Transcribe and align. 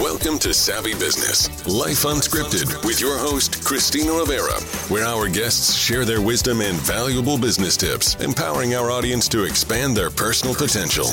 Welcome 0.00 0.38
to 0.38 0.54
Savvy 0.54 0.94
Business, 0.94 1.50
Life 1.68 2.04
Unscripted, 2.04 2.82
with 2.86 2.98
your 2.98 3.18
host, 3.18 3.62
Christina 3.62 4.10
Rivera, 4.10 4.58
where 4.88 5.04
our 5.04 5.28
guests 5.28 5.76
share 5.76 6.06
their 6.06 6.22
wisdom 6.22 6.62
and 6.62 6.78
valuable 6.78 7.36
business 7.36 7.76
tips, 7.76 8.14
empowering 8.14 8.74
our 8.74 8.90
audience 8.90 9.28
to 9.28 9.44
expand 9.44 9.94
their 9.94 10.08
personal 10.08 10.54
potential. 10.54 11.04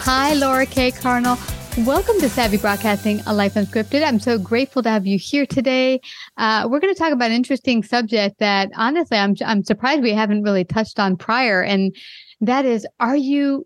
Hi, 0.00 0.34
Laura 0.34 0.66
K. 0.66 0.90
Connell. 0.90 1.38
Welcome 1.86 2.18
to 2.18 2.28
Savvy 2.28 2.56
Broadcasting, 2.56 3.20
a 3.24 3.32
life 3.32 3.54
unscripted. 3.54 4.04
I'm 4.04 4.18
so 4.18 4.36
grateful 4.36 4.82
to 4.82 4.90
have 4.90 5.06
you 5.06 5.16
here 5.16 5.46
today. 5.46 6.00
Uh, 6.36 6.66
we're 6.68 6.80
going 6.80 6.92
to 6.92 6.98
talk 6.98 7.12
about 7.12 7.30
an 7.30 7.36
interesting 7.36 7.84
subject 7.84 8.40
that, 8.40 8.68
honestly, 8.74 9.16
I'm 9.16 9.36
I'm 9.44 9.62
surprised 9.62 10.02
we 10.02 10.12
haven't 10.12 10.42
really 10.42 10.64
touched 10.64 10.98
on 10.98 11.16
prior, 11.16 11.62
and 11.62 11.94
that 12.40 12.64
is: 12.64 12.84
Are 12.98 13.16
you 13.16 13.64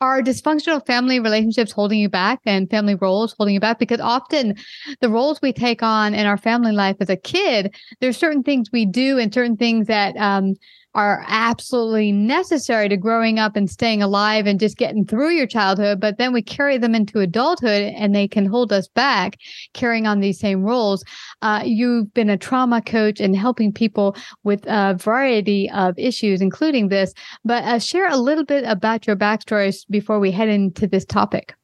are 0.00 0.22
dysfunctional 0.22 0.84
family 0.86 1.20
relationships 1.20 1.72
holding 1.72 1.98
you 1.98 2.08
back 2.08 2.40
and 2.46 2.70
family 2.70 2.94
roles 2.94 3.34
holding 3.36 3.54
you 3.54 3.60
back? 3.60 3.78
Because 3.78 4.00
often 4.00 4.56
the 5.00 5.10
roles 5.10 5.40
we 5.42 5.52
take 5.52 5.82
on 5.82 6.14
in 6.14 6.26
our 6.26 6.38
family 6.38 6.72
life 6.72 6.96
as 7.00 7.10
a 7.10 7.16
kid, 7.16 7.74
there's 8.00 8.16
certain 8.16 8.42
things 8.42 8.70
we 8.72 8.86
do 8.86 9.18
and 9.18 9.32
certain 9.32 9.56
things 9.56 9.86
that 9.88 10.16
um, 10.16 10.54
are 10.94 11.24
absolutely 11.28 12.12
necessary 12.12 12.88
to 12.88 12.96
growing 12.96 13.38
up 13.38 13.56
and 13.56 13.70
staying 13.70 14.02
alive 14.02 14.46
and 14.46 14.58
just 14.58 14.76
getting 14.76 15.04
through 15.04 15.30
your 15.30 15.46
childhood. 15.46 16.00
But 16.00 16.18
then 16.18 16.32
we 16.32 16.42
carry 16.42 16.78
them 16.78 16.94
into 16.94 17.20
adulthood 17.20 17.92
and 17.94 18.14
they 18.14 18.26
can 18.26 18.46
hold 18.46 18.72
us 18.72 18.88
back 18.88 19.38
carrying 19.72 20.06
on 20.06 20.20
these 20.20 20.38
same 20.38 20.62
roles. 20.62 21.04
Uh, 21.42 21.62
you've 21.64 22.12
been 22.12 22.30
a 22.30 22.36
trauma 22.36 22.82
coach 22.82 23.20
and 23.20 23.36
helping 23.36 23.72
people 23.72 24.16
with 24.42 24.64
a 24.66 24.96
variety 24.98 25.70
of 25.70 25.98
issues, 25.98 26.40
including 26.40 26.88
this. 26.88 27.14
But 27.44 27.64
uh, 27.64 27.78
share 27.78 28.08
a 28.08 28.16
little 28.16 28.44
bit 28.44 28.64
about 28.64 29.06
your 29.06 29.16
backstory 29.16 29.74
before 29.90 30.18
we 30.18 30.30
head 30.30 30.48
into 30.48 30.86
this 30.86 31.04
topic. 31.04 31.54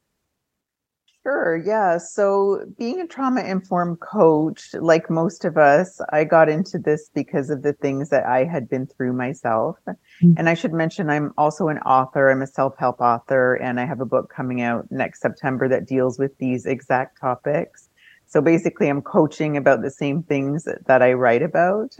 Sure, 1.26 1.56
yeah. 1.56 1.98
So, 1.98 2.60
being 2.78 3.00
a 3.00 3.06
trauma 3.08 3.40
informed 3.40 3.98
coach, 3.98 4.72
like 4.74 5.10
most 5.10 5.44
of 5.44 5.56
us, 5.56 6.00
I 6.12 6.22
got 6.22 6.48
into 6.48 6.78
this 6.78 7.10
because 7.12 7.50
of 7.50 7.62
the 7.62 7.72
things 7.72 8.10
that 8.10 8.24
I 8.26 8.44
had 8.44 8.68
been 8.68 8.86
through 8.86 9.12
myself. 9.12 9.76
Mm-hmm. 9.88 10.34
And 10.36 10.48
I 10.48 10.54
should 10.54 10.72
mention, 10.72 11.10
I'm 11.10 11.34
also 11.36 11.66
an 11.66 11.78
author. 11.78 12.30
I'm 12.30 12.42
a 12.42 12.46
self 12.46 12.78
help 12.78 13.00
author, 13.00 13.56
and 13.56 13.80
I 13.80 13.86
have 13.86 14.00
a 14.00 14.06
book 14.06 14.32
coming 14.32 14.60
out 14.60 14.86
next 14.92 15.20
September 15.20 15.68
that 15.68 15.88
deals 15.88 16.16
with 16.16 16.30
these 16.38 16.64
exact 16.64 17.20
topics. 17.20 17.88
So, 18.26 18.40
basically, 18.40 18.86
I'm 18.86 19.02
coaching 19.02 19.56
about 19.56 19.82
the 19.82 19.90
same 19.90 20.22
things 20.22 20.68
that 20.86 21.02
I 21.02 21.14
write 21.14 21.42
about. 21.42 21.96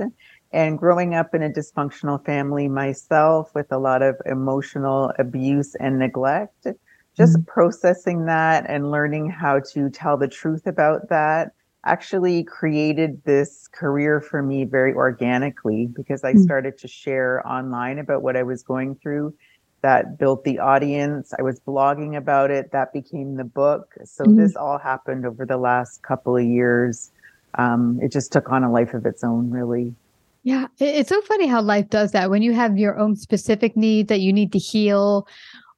And 0.53 0.79
growing 0.79 1.17
up 1.17 1.35
in 1.35 1.43
a 1.43 1.51
dysfunctional 1.51 2.25
family 2.25 2.69
myself 2.69 3.51
with 3.57 3.73
a 3.73 3.79
lot 3.79 4.03
of 4.03 4.15
emotional 4.25 5.13
abuse 5.19 5.75
and 5.81 5.99
neglect 5.99 6.69
just 7.17 7.35
mm-hmm. 7.35 7.45
processing 7.45 8.27
that 8.27 8.65
and 8.69 8.91
learning 8.91 9.31
how 9.31 9.61
to 9.73 9.91
tell 9.91 10.17
the 10.17 10.29
truth 10.29 10.67
about 10.67 11.09
that 11.09 11.53
actually 11.87 12.43
created 12.43 13.23
this 13.25 13.69
career 13.69 14.21
for 14.21 14.43
me 14.43 14.65
very 14.65 14.93
organically 14.93 15.87
because 15.87 16.25
I 16.25 16.33
mm-hmm. 16.33 16.43
started 16.43 16.79
to 16.79 16.89
share 16.89 17.47
online 17.47 17.99
about 17.99 18.23
what 18.23 18.37
I 18.37 18.43
was 18.43 18.63
going 18.63 18.97
through. 18.97 19.35
That 19.83 20.19
built 20.19 20.43
the 20.43 20.59
audience. 20.59 21.33
I 21.39 21.43
was 21.43 21.61
blogging 21.61 22.17
about 22.17 22.51
it. 22.51 22.73
That 22.73 22.93
became 22.93 23.37
the 23.37 23.45
book. 23.45 23.95
So 24.05 24.25
mm-hmm. 24.25 24.37
this 24.37 24.57
all 24.57 24.79
happened 24.79 25.25
over 25.25 25.47
the 25.47 25.59
last 25.59 26.03
couple 26.03 26.37
of 26.37 26.45
years. 26.45 27.13
Um, 27.55 28.01
it 28.03 28.11
just 28.11 28.33
took 28.33 28.51
on 28.51 28.65
a 28.65 28.71
life 28.71 28.95
of 28.95 29.07
its 29.07 29.23
own, 29.23 29.51
really. 29.51 29.95
Yeah, 30.43 30.67
it's 30.79 31.09
so 31.09 31.21
funny 31.23 31.47
how 31.47 31.61
life 31.61 31.89
does 31.89 32.13
that. 32.13 32.31
When 32.31 32.43
you 32.43 32.53
have 32.53 32.79
your 32.79 32.99
own 32.99 33.17
specific 33.17 33.77
need 33.77 34.09
that 34.09 34.21
you 34.21 34.33
need 34.33 34.53
to 34.53 34.59
heal 34.59 35.27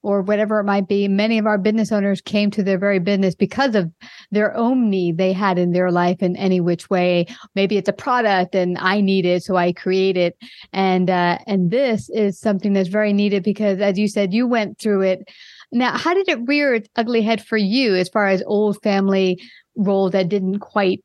or 0.03 0.23
whatever 0.23 0.61
it 0.61 0.65
might 0.65 0.89
be. 0.89 1.09
Many 1.09 1.39
of 1.39 1.47
our 1.47 1.59
business 1.59 1.91
owners 1.91 2.21
came 2.21 2.51
to 2.53 2.63
their 2.63 2.79
very 2.79 2.99
business 2.99 3.35
because 3.35 3.75
of 3.75 3.91
their 4.31 4.57
own 4.57 4.89
need 4.89 5.19
they 5.19 5.33
had 5.33 5.59
in 5.59 5.73
their 5.73 5.91
life 5.91 6.23
in 6.23 6.37
any 6.37 6.61
which 6.61 6.89
way. 6.89 7.27
Maybe 7.55 7.77
it's 7.77 7.89
a 7.89 7.93
product 7.93 8.55
and 8.55 8.79
I 8.79 9.01
need 9.01 9.27
it, 9.27 9.43
so 9.43 9.57
I 9.57 9.73
create 9.73 10.17
it. 10.17 10.37
And 10.73 11.11
uh, 11.11 11.39
and 11.47 11.71
this 11.71 12.09
is 12.11 12.39
something 12.39 12.73
that's 12.73 12.89
very 12.89 13.13
needed 13.13 13.43
because, 13.43 13.81
as 13.81 13.99
you 13.99 14.09
said, 14.09 14.33
you 14.33 14.47
went 14.47 14.79
through 14.79 15.03
it. 15.03 15.29
Now, 15.73 15.97
how 15.97 16.15
did 16.15 16.29
it 16.29 16.47
rear 16.47 16.75
its 16.75 16.89
ugly 16.97 17.23
head 17.23 17.45
for 17.45 17.59
you 17.59 17.95
as 17.95 18.09
far 18.09 18.29
as 18.29 18.43
old 18.47 18.81
family 18.83 19.41
roles 19.77 20.13
that 20.13 20.29
didn't 20.29 20.61
quite 20.61 21.03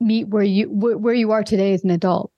meet 0.00 0.28
where 0.28 0.42
you 0.42 0.68
where 0.68 1.14
you 1.14 1.30
are 1.30 1.42
today 1.44 1.72
as 1.72 1.84
an 1.84 1.90
adult? 1.90 2.30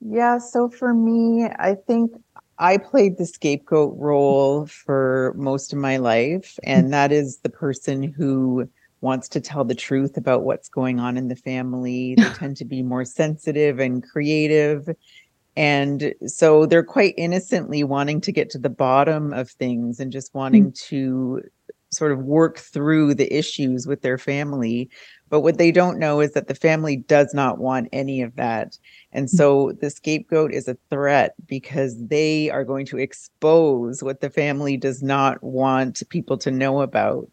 Yeah, 0.00 0.38
so 0.38 0.68
for 0.68 0.92
me, 0.92 1.46
I 1.58 1.74
think 1.86 2.12
I 2.58 2.78
played 2.78 3.18
the 3.18 3.26
scapegoat 3.26 3.94
role 3.98 4.66
for 4.66 5.34
most 5.36 5.72
of 5.72 5.78
my 5.78 5.98
life, 5.98 6.58
and 6.64 6.92
that 6.92 7.12
is 7.12 7.38
the 7.38 7.50
person 7.50 8.02
who 8.02 8.68
wants 9.02 9.28
to 9.28 9.40
tell 9.40 9.64
the 9.64 9.74
truth 9.74 10.16
about 10.16 10.44
what's 10.44 10.68
going 10.68 10.98
on 10.98 11.16
in 11.16 11.28
the 11.28 11.36
family. 11.36 12.14
They 12.14 12.24
tend 12.30 12.56
to 12.58 12.64
be 12.64 12.82
more 12.82 13.04
sensitive 13.04 13.78
and 13.78 14.02
creative. 14.02 14.88
And 15.54 16.14
so 16.26 16.66
they're 16.66 16.82
quite 16.82 17.14
innocently 17.16 17.84
wanting 17.84 18.20
to 18.22 18.32
get 18.32 18.50
to 18.50 18.58
the 18.58 18.70
bottom 18.70 19.32
of 19.32 19.50
things 19.50 20.00
and 20.00 20.10
just 20.10 20.34
wanting 20.34 20.72
mm. 20.72 20.80
to 20.88 21.42
sort 21.90 22.12
of 22.12 22.18
work 22.20 22.58
through 22.58 23.14
the 23.14 23.32
issues 23.32 23.86
with 23.86 24.02
their 24.02 24.18
family. 24.18 24.90
But 25.28 25.40
what 25.40 25.58
they 25.58 25.72
don't 25.72 25.98
know 25.98 26.20
is 26.20 26.32
that 26.32 26.46
the 26.46 26.54
family 26.54 26.96
does 26.96 27.34
not 27.34 27.58
want 27.58 27.88
any 27.92 28.22
of 28.22 28.36
that. 28.36 28.78
And 29.12 29.28
so 29.28 29.72
the 29.80 29.90
scapegoat 29.90 30.52
is 30.52 30.68
a 30.68 30.78
threat 30.88 31.34
because 31.46 31.96
they 32.06 32.48
are 32.50 32.64
going 32.64 32.86
to 32.86 32.98
expose 32.98 34.02
what 34.02 34.20
the 34.20 34.30
family 34.30 34.76
does 34.76 35.02
not 35.02 35.42
want 35.42 36.02
people 36.10 36.38
to 36.38 36.50
know 36.50 36.80
about. 36.80 37.28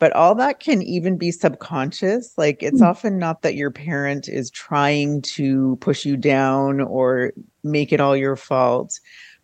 But 0.00 0.12
all 0.14 0.34
that 0.36 0.60
can 0.60 0.82
even 0.82 1.18
be 1.18 1.30
subconscious. 1.30 2.32
Like 2.36 2.62
it's 2.62 2.80
mm. 2.80 2.86
often 2.86 3.18
not 3.18 3.42
that 3.42 3.54
your 3.54 3.70
parent 3.70 4.28
is 4.28 4.50
trying 4.50 5.22
to 5.22 5.76
push 5.80 6.04
you 6.04 6.16
down 6.16 6.80
or 6.80 7.32
make 7.62 7.92
it 7.92 8.00
all 8.00 8.16
your 8.16 8.36
fault 8.36 8.98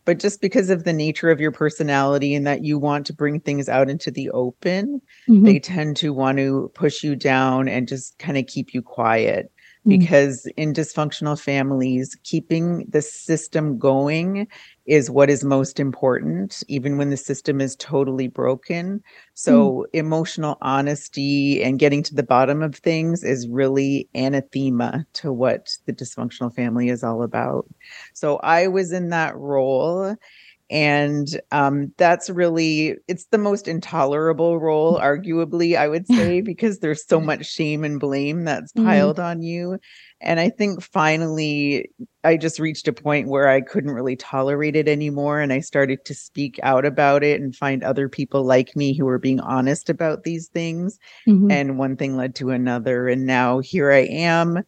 but 0.06 0.20
just 0.20 0.40
because 0.40 0.70
of 0.70 0.84
the 0.84 0.92
nature 0.92 1.30
of 1.30 1.40
your 1.40 1.52
personality 1.52 2.34
and 2.34 2.46
that 2.46 2.64
you 2.64 2.78
want 2.78 3.04
to 3.06 3.12
bring 3.12 3.40
things 3.40 3.68
out 3.68 3.90
into 3.90 4.10
the 4.10 4.30
open, 4.30 5.02
mm-hmm. 5.28 5.44
they 5.44 5.58
tend 5.58 5.96
to 5.98 6.14
want 6.14 6.38
to 6.38 6.70
push 6.74 7.02
you 7.02 7.16
down 7.16 7.68
and 7.68 7.88
just 7.88 8.16
kind 8.18 8.38
of 8.38 8.46
keep 8.46 8.72
you 8.72 8.80
quiet. 8.80 9.52
Mm. 9.86 9.90
because 9.98 10.46
in 10.56 10.72
dysfunctional 10.72 11.40
families, 11.40 12.16
keeping 12.24 12.86
the 12.88 13.02
system 13.02 13.78
going 13.78 14.48
is 14.86 15.10
what 15.10 15.30
is 15.30 15.44
most 15.44 15.80
important, 15.80 16.62
even 16.68 16.98
when 16.98 17.10
the 17.10 17.16
system 17.16 17.60
is 17.60 17.76
totally 17.76 18.28
broken. 18.28 19.02
So, 19.34 19.70
mm. 19.70 19.98
emotional 19.98 20.58
honesty 20.62 21.62
and 21.62 21.78
getting 21.78 22.02
to 22.04 22.14
the 22.14 22.22
bottom 22.22 22.62
of 22.62 22.76
things 22.76 23.24
is 23.24 23.48
really 23.48 24.08
anathema 24.14 25.06
to 25.14 25.32
what 25.32 25.68
the 25.86 25.92
dysfunctional 25.92 26.54
family 26.54 26.88
is 26.88 27.04
all 27.04 27.22
about. 27.22 27.66
So, 28.14 28.36
I 28.38 28.68
was 28.68 28.92
in 28.92 29.10
that 29.10 29.36
role 29.36 30.16
and 30.68 31.40
um, 31.52 31.92
that's 31.96 32.28
really 32.28 32.96
it's 33.06 33.26
the 33.26 33.38
most 33.38 33.68
intolerable 33.68 34.58
role 34.58 34.98
arguably 34.98 35.76
i 35.76 35.86
would 35.86 36.06
say 36.08 36.40
because 36.40 36.78
there's 36.78 37.06
so 37.06 37.20
much 37.20 37.46
shame 37.46 37.84
and 37.84 38.00
blame 38.00 38.44
that's 38.44 38.72
mm-hmm. 38.72 38.86
piled 38.86 39.16
mm-hmm. 39.16 39.26
on 39.26 39.42
you 39.42 39.78
and 40.20 40.40
i 40.40 40.50
think 40.50 40.82
finally 40.82 41.88
i 42.24 42.36
just 42.36 42.58
reached 42.58 42.88
a 42.88 42.92
point 42.92 43.28
where 43.28 43.48
i 43.48 43.60
couldn't 43.60 43.92
really 43.92 44.16
tolerate 44.16 44.74
it 44.74 44.88
anymore 44.88 45.40
and 45.40 45.52
i 45.52 45.60
started 45.60 46.04
to 46.04 46.14
speak 46.14 46.58
out 46.62 46.84
about 46.84 47.22
it 47.22 47.40
and 47.40 47.54
find 47.54 47.84
other 47.84 48.08
people 48.08 48.42
like 48.42 48.74
me 48.74 48.92
who 48.92 49.04
were 49.04 49.18
being 49.18 49.40
honest 49.40 49.88
about 49.88 50.24
these 50.24 50.48
things 50.48 50.98
mm-hmm. 51.28 51.50
and 51.50 51.78
one 51.78 51.96
thing 51.96 52.16
led 52.16 52.34
to 52.34 52.50
another 52.50 53.08
and 53.08 53.24
now 53.24 53.60
here 53.60 53.92
i 53.92 54.00
am 54.00 54.64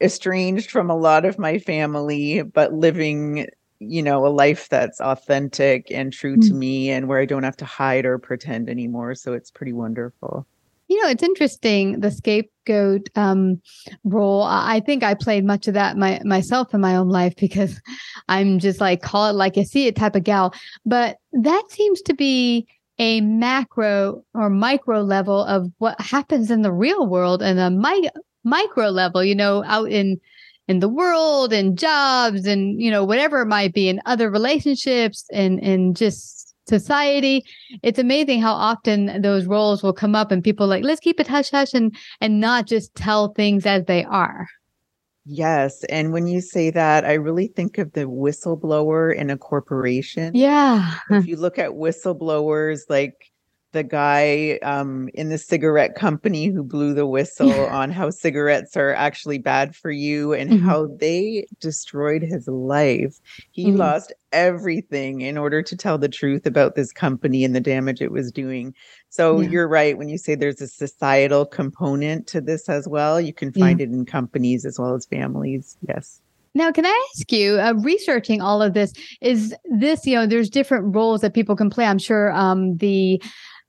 estranged 0.00 0.70
from 0.70 0.90
a 0.90 0.96
lot 0.96 1.24
of 1.24 1.38
my 1.38 1.58
family 1.58 2.42
but 2.42 2.72
living 2.72 3.48
you 3.80 4.02
know, 4.02 4.26
a 4.26 4.28
life 4.28 4.68
that's 4.68 5.00
authentic 5.00 5.90
and 5.90 6.12
true 6.12 6.36
to 6.36 6.52
mm. 6.52 6.56
me 6.56 6.90
and 6.90 7.08
where 7.08 7.20
I 7.20 7.26
don't 7.26 7.42
have 7.42 7.56
to 7.58 7.64
hide 7.64 8.04
or 8.04 8.18
pretend 8.18 8.68
anymore. 8.68 9.14
So 9.14 9.32
it's 9.32 9.50
pretty 9.50 9.72
wonderful. 9.72 10.46
You 10.88 11.02
know, 11.02 11.08
it's 11.08 11.22
interesting 11.22 12.00
the 12.00 12.10
scapegoat 12.10 13.08
um, 13.16 13.60
role. 14.04 14.42
I 14.42 14.80
think 14.80 15.02
I 15.02 15.14
played 15.14 15.44
much 15.44 15.66
of 15.66 15.74
that 15.74 15.96
my, 15.96 16.20
myself 16.24 16.74
in 16.74 16.80
my 16.80 16.96
own 16.96 17.08
life 17.08 17.34
because 17.36 17.80
I'm 18.28 18.58
just 18.58 18.80
like 18.80 19.02
call 19.02 19.28
it 19.28 19.32
like 19.32 19.56
you 19.56 19.64
see 19.64 19.86
it 19.86 19.96
type 19.96 20.14
of 20.14 20.24
gal. 20.24 20.54
But 20.84 21.16
that 21.32 21.64
seems 21.70 22.02
to 22.02 22.14
be 22.14 22.66
a 22.98 23.20
macro 23.22 24.22
or 24.34 24.50
micro 24.50 25.00
level 25.00 25.42
of 25.44 25.72
what 25.78 26.00
happens 26.00 26.50
in 26.50 26.62
the 26.62 26.72
real 26.72 27.06
world 27.06 27.42
and 27.42 27.58
a 27.58 27.70
mi- 27.70 28.10
micro 28.44 28.90
level. 28.90 29.24
You 29.24 29.34
know, 29.34 29.64
out 29.64 29.90
in 29.90 30.20
in 30.68 30.80
the 30.80 30.88
world 30.88 31.52
and 31.52 31.78
jobs 31.78 32.46
and 32.46 32.80
you 32.80 32.90
know 32.90 33.04
whatever 33.04 33.42
it 33.42 33.46
might 33.46 33.74
be 33.74 33.88
in 33.88 34.00
other 34.06 34.30
relationships 34.30 35.24
and 35.32 35.62
and 35.62 35.96
just 35.96 36.54
society. 36.66 37.44
It's 37.82 37.98
amazing 37.98 38.40
how 38.40 38.54
often 38.54 39.20
those 39.20 39.46
roles 39.46 39.82
will 39.82 39.92
come 39.92 40.14
up 40.14 40.30
and 40.30 40.42
people 40.42 40.66
like 40.66 40.84
let's 40.84 41.00
keep 41.00 41.20
it 41.20 41.26
hush 41.26 41.50
hush 41.50 41.74
and 41.74 41.94
and 42.20 42.40
not 42.40 42.66
just 42.66 42.94
tell 42.94 43.32
things 43.34 43.66
as 43.66 43.84
they 43.84 44.04
are. 44.04 44.46
Yes 45.26 45.84
and 45.84 46.12
when 46.12 46.26
you 46.26 46.42
say 46.42 46.68
that 46.68 47.06
i 47.06 47.14
really 47.14 47.46
think 47.46 47.78
of 47.78 47.92
the 47.94 48.04
whistleblower 48.04 49.14
in 49.14 49.30
a 49.30 49.38
corporation. 49.38 50.34
Yeah. 50.34 50.94
If 51.10 51.26
you 51.26 51.36
look 51.36 51.58
at 51.58 51.70
whistleblowers 51.70 52.80
like 52.90 53.32
the 53.74 53.84
guy 53.84 54.58
um, 54.62 55.10
in 55.12 55.28
the 55.28 55.36
cigarette 55.36 55.94
company 55.94 56.46
who 56.46 56.62
blew 56.62 56.94
the 56.94 57.06
whistle 57.06 57.66
on 57.66 57.90
how 57.90 58.08
cigarettes 58.08 58.76
are 58.76 58.94
actually 58.94 59.36
bad 59.36 59.76
for 59.76 59.90
you 59.90 60.32
and 60.32 60.50
mm-hmm. 60.50 60.66
how 60.66 60.86
they 60.98 61.46
destroyed 61.60 62.22
his 62.22 62.48
life. 62.48 63.20
He 63.50 63.66
mm-hmm. 63.66 63.76
lost 63.76 64.14
everything 64.32 65.20
in 65.20 65.36
order 65.36 65.62
to 65.62 65.76
tell 65.76 65.98
the 65.98 66.08
truth 66.08 66.46
about 66.46 66.74
this 66.74 66.92
company 66.92 67.44
and 67.44 67.54
the 67.54 67.60
damage 67.60 68.00
it 68.00 68.12
was 68.12 68.32
doing. 68.32 68.74
So 69.10 69.40
yeah. 69.40 69.50
you're 69.50 69.68
right 69.68 69.98
when 69.98 70.08
you 70.08 70.16
say 70.16 70.34
there's 70.34 70.62
a 70.62 70.68
societal 70.68 71.44
component 71.44 72.26
to 72.28 72.40
this 72.40 72.68
as 72.70 72.88
well. 72.88 73.20
You 73.20 73.34
can 73.34 73.52
find 73.52 73.80
yeah. 73.80 73.86
it 73.86 73.90
in 73.90 74.06
companies 74.06 74.64
as 74.64 74.78
well 74.78 74.94
as 74.94 75.04
families. 75.04 75.76
Yes. 75.86 76.22
Now, 76.56 76.70
can 76.70 76.86
I 76.86 77.08
ask 77.16 77.32
you, 77.32 77.58
uh, 77.58 77.72
researching 77.72 78.40
all 78.40 78.62
of 78.62 78.74
this, 78.74 78.92
is 79.20 79.52
this, 79.64 80.06
you 80.06 80.14
know, 80.14 80.24
there's 80.24 80.48
different 80.48 80.94
roles 80.94 81.20
that 81.22 81.34
people 81.34 81.56
can 81.56 81.68
play. 81.68 81.84
I'm 81.84 81.98
sure 81.98 82.32
um, 82.32 82.76
the 82.76 83.20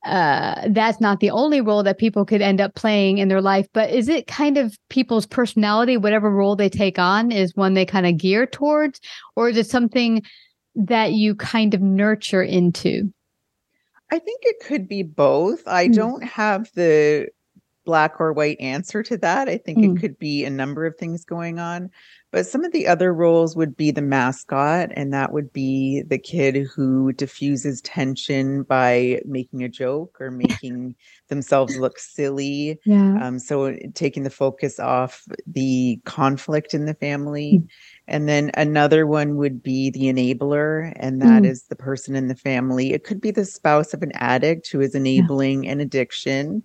uh, 0.05 0.67
that's 0.69 1.01
not 1.01 1.19
the 1.19 1.31
only 1.31 1.61
role 1.61 1.81
that 1.83 1.97
people 1.97 2.25
could 2.25 2.41
end 2.41 2.61
up 2.61 2.75
playing 2.75 3.17
in 3.17 3.27
their 3.27 3.41
life, 3.41 3.67
but 3.73 3.89
is 3.89 4.07
it 4.07 4.27
kind 4.27 4.57
of 4.57 4.77
people's 4.89 5.25
personality, 5.25 5.97
whatever 5.97 6.29
role 6.29 6.55
they 6.55 6.69
take 6.69 6.99
on 6.99 7.31
is 7.31 7.55
one 7.55 7.73
they 7.73 7.85
kind 7.85 8.05
of 8.05 8.17
gear 8.17 8.45
towards, 8.45 9.01
or 9.35 9.49
is 9.49 9.57
it 9.57 9.67
something 9.67 10.21
that 10.75 11.13
you 11.13 11.33
kind 11.33 11.73
of 11.73 11.81
nurture 11.81 12.43
into? 12.43 13.11
I 14.11 14.19
think 14.19 14.41
it 14.43 14.63
could 14.63 14.87
be 14.87 15.01
both. 15.01 15.67
I 15.67 15.87
mm. 15.87 15.95
don't 15.95 16.23
have 16.23 16.69
the 16.75 17.29
black 17.85 18.19
or 18.19 18.33
white 18.33 18.59
answer 18.59 19.03
to 19.03 19.17
that. 19.17 19.47
I 19.47 19.57
think 19.57 19.79
mm. 19.79 19.95
it 19.95 20.01
could 20.01 20.19
be 20.19 20.43
a 20.43 20.49
number 20.49 20.85
of 20.85 20.97
things 20.97 21.23
going 21.23 21.59
on. 21.59 21.91
But 22.35 22.45
some 22.45 22.65
of 22.65 22.73
the 22.73 22.85
other 22.85 23.13
roles 23.13 23.55
would 23.55 23.77
be 23.77 23.91
the 23.91 24.01
mascot, 24.01 24.89
and 24.93 25.13
that 25.13 25.31
would 25.31 25.53
be 25.53 26.01
the 26.01 26.17
kid 26.17 26.67
who 26.75 27.13
diffuses 27.13 27.79
tension 27.79 28.63
by 28.63 29.21
making 29.23 29.63
a 29.63 29.69
joke 29.69 30.17
or 30.19 30.31
making 30.31 30.95
themselves 31.29 31.77
look 31.77 31.97
silly. 31.97 32.77
Yeah. 32.83 33.25
Um, 33.25 33.39
so 33.39 33.77
taking 33.93 34.23
the 34.23 34.29
focus 34.29 34.81
off 34.81 35.23
the 35.47 35.97
conflict 36.03 36.73
in 36.73 36.87
the 36.87 36.95
family. 36.95 37.61
Mm. 37.63 37.67
And 38.09 38.27
then 38.27 38.51
another 38.55 39.07
one 39.07 39.37
would 39.37 39.63
be 39.63 39.89
the 39.89 40.11
enabler, 40.11 40.91
and 40.97 41.21
that 41.21 41.43
mm. 41.43 41.49
is 41.49 41.63
the 41.63 41.75
person 41.77 42.17
in 42.17 42.27
the 42.27 42.35
family. 42.35 42.91
It 42.91 43.05
could 43.05 43.21
be 43.21 43.31
the 43.31 43.45
spouse 43.45 43.93
of 43.93 44.03
an 44.03 44.11
addict 44.13 44.69
who 44.69 44.81
is 44.81 44.93
enabling 44.93 45.63
yeah. 45.63 45.71
an 45.71 45.79
addiction, 45.79 46.63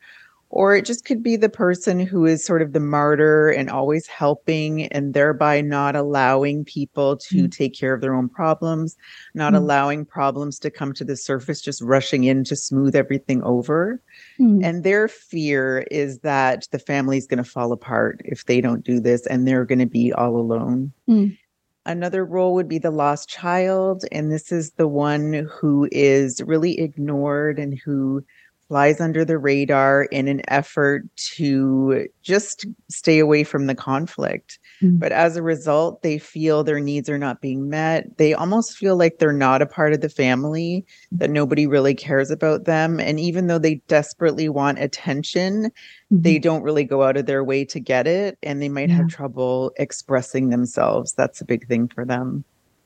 or 0.51 0.75
it 0.75 0.85
just 0.85 1.05
could 1.05 1.23
be 1.23 1.37
the 1.37 1.49
person 1.49 2.01
who 2.01 2.27
is 2.27 2.45
sort 2.45 2.61
of 2.61 2.73
the 2.73 2.81
martyr 2.81 3.51
and 3.51 3.71
always 3.71 4.07
helping 4.09 4.87
and 4.89 5.15
thereby 5.15 5.61
not 5.61 5.95
allowing 5.95 6.65
people 6.65 7.17
to 7.17 7.45
mm. 7.45 7.53
take 7.53 7.73
care 7.73 7.95
of 7.95 8.01
their 8.01 8.15
own 8.15 8.29
problems, 8.29 8.97
not 9.33 9.53
mm. 9.53 9.59
allowing 9.59 10.05
problems 10.05 10.59
to 10.59 10.71
come 10.71 10.93
to 10.93 11.05
the 11.05 11.17
surface, 11.17 11.61
just 11.61 11.81
rushing 11.81 12.25
in 12.25 12.43
to 12.43 12.57
smooth 12.57 12.97
everything 12.97 13.41
over. 13.45 14.03
Mm. 14.41 14.65
And 14.65 14.83
their 14.83 15.07
fear 15.07 15.87
is 15.91 16.19
that 16.19 16.67
the 16.73 16.81
family 16.81 17.17
is 17.17 17.29
going 17.29 17.43
to 17.43 17.49
fall 17.49 17.71
apart 17.71 18.21
if 18.25 18.47
they 18.47 18.61
don't 18.61 18.85
do 18.85 18.99
this 18.99 19.27
and 19.27 19.47
they're 19.47 19.65
going 19.65 19.79
to 19.79 19.87
be 19.87 20.13
all 20.13 20.37
alone. 20.37 20.93
Mm. 21.09 21.39
Another 21.87 22.25
role 22.25 22.55
would 22.55 22.69
be 22.69 22.79
the 22.79 22.91
lost 22.91 23.29
child. 23.29 24.05
And 24.11 24.31
this 24.33 24.51
is 24.51 24.73
the 24.73 24.89
one 24.89 25.49
who 25.51 25.89
is 25.93 26.43
really 26.43 26.79
ignored 26.79 27.59
and 27.59 27.79
who 27.79 28.25
flies 28.71 29.01
under 29.01 29.25
the 29.25 29.37
radar 29.37 30.05
in 30.13 30.29
an 30.29 30.41
effort 30.47 31.03
to 31.17 32.07
just 32.23 32.67
stay 32.89 33.19
away 33.19 33.43
from 33.43 33.67
the 33.67 33.75
conflict. 33.75 34.61
Mm-hmm. 34.81 34.99
But 34.99 35.11
as 35.11 35.37
a 35.37 35.43
result, 35.43 36.03
they 36.03 36.19
feel 36.19 36.63
their 36.63 36.79
needs 36.79 37.11
are 37.11 37.19
not 37.19 37.41
being 37.41 37.69
met. 37.69 38.17
They 38.17 38.33
almost 38.33 38.77
feel 38.77 38.97
like 38.97 39.19
they're 39.19 39.33
not 39.33 39.61
a 39.61 39.67
part 39.67 39.93
of 39.93 40.03
the 40.03 40.09
family, 40.09 40.87
that 41.11 41.31
nobody 41.31 41.67
really 41.67 41.97
cares 41.97 42.31
about 42.31 42.65
them. 42.65 43.01
And 43.01 43.19
even 43.19 43.49
though 43.49 43.59
they 43.59 43.83
desperately 43.89 44.49
want 44.49 44.79
attention, 44.79 45.65
mm-hmm. 45.65 46.23
they 46.23 46.39
don't 46.39 46.63
really 46.63 46.85
go 46.85 47.03
out 47.03 47.17
of 47.17 47.27
their 47.27 47.43
way 47.43 47.65
to 47.65 47.81
get 47.81 48.07
it. 48.07 48.39
And 48.41 48.63
they 48.63 48.69
might 48.69 48.89
yeah. 48.89 48.99
have 48.99 49.09
trouble 49.09 49.73
expressing 49.79 50.51
themselves. 50.51 51.13
That's 51.15 51.41
a 51.41 51.45
big 51.45 51.67
thing 51.67 51.89
for 51.89 52.05
them. 52.05 52.45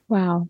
Wow. 0.08 0.48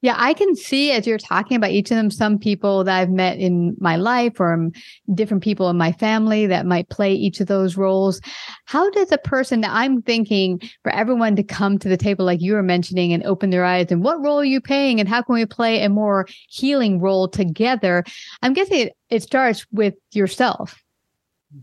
Yeah, 0.00 0.14
I 0.16 0.32
can 0.32 0.54
see 0.54 0.92
as 0.92 1.08
you're 1.08 1.18
talking 1.18 1.56
about 1.56 1.72
each 1.72 1.90
of 1.90 1.96
them, 1.96 2.10
some 2.10 2.38
people 2.38 2.84
that 2.84 2.96
I've 2.96 3.10
met 3.10 3.38
in 3.38 3.76
my 3.80 3.96
life 3.96 4.38
or 4.38 4.70
different 5.12 5.42
people 5.42 5.68
in 5.70 5.76
my 5.76 5.90
family 5.90 6.46
that 6.46 6.66
might 6.66 6.88
play 6.88 7.12
each 7.12 7.40
of 7.40 7.48
those 7.48 7.76
roles. 7.76 8.20
How 8.66 8.90
does 8.90 9.10
a 9.10 9.18
person 9.18 9.60
that 9.62 9.72
I'm 9.72 10.02
thinking 10.02 10.60
for 10.84 10.92
everyone 10.92 11.34
to 11.34 11.42
come 11.42 11.78
to 11.80 11.88
the 11.88 11.96
table, 11.96 12.24
like 12.24 12.40
you 12.40 12.52
were 12.52 12.62
mentioning, 12.62 13.12
and 13.12 13.24
open 13.24 13.50
their 13.50 13.64
eyes 13.64 13.90
and 13.90 14.04
what 14.04 14.22
role 14.22 14.38
are 14.38 14.44
you 14.44 14.60
playing 14.60 15.00
and 15.00 15.08
how 15.08 15.20
can 15.20 15.34
we 15.34 15.44
play 15.46 15.82
a 15.82 15.88
more 15.88 16.28
healing 16.48 17.00
role 17.00 17.26
together? 17.26 18.04
I'm 18.42 18.52
guessing 18.52 18.86
it, 18.86 18.96
it 19.10 19.24
starts 19.24 19.66
with 19.72 19.94
yourself. 20.12 20.80